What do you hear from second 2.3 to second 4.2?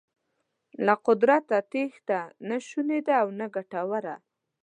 نه شونې ده او نه ګټوره.